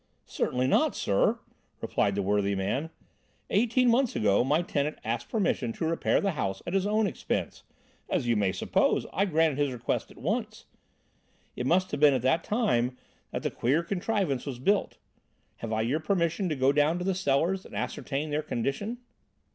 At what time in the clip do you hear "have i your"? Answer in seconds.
15.57-15.99